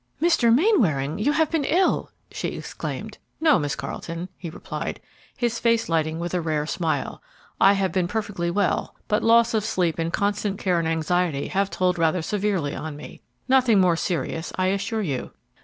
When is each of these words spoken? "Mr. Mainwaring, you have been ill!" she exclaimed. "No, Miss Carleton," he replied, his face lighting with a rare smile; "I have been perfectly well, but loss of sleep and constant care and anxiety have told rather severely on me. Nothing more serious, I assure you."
"Mr. 0.19 0.51
Mainwaring, 0.51 1.19
you 1.19 1.31
have 1.33 1.51
been 1.51 1.63
ill!" 1.63 2.09
she 2.31 2.53
exclaimed. 2.57 3.19
"No, 3.39 3.59
Miss 3.59 3.75
Carleton," 3.75 4.29
he 4.35 4.49
replied, 4.49 4.99
his 5.37 5.59
face 5.59 5.87
lighting 5.89 6.17
with 6.17 6.33
a 6.33 6.41
rare 6.41 6.65
smile; 6.65 7.21
"I 7.59 7.73
have 7.73 7.91
been 7.91 8.07
perfectly 8.07 8.49
well, 8.49 8.95
but 9.07 9.21
loss 9.21 9.53
of 9.53 9.63
sleep 9.63 9.99
and 9.99 10.11
constant 10.11 10.57
care 10.57 10.79
and 10.79 10.87
anxiety 10.87 11.49
have 11.49 11.69
told 11.69 11.99
rather 11.99 12.23
severely 12.23 12.73
on 12.75 12.95
me. 12.97 13.21
Nothing 13.47 13.79
more 13.79 13.95
serious, 13.95 14.51
I 14.55 14.69
assure 14.69 15.03
you." 15.03 15.33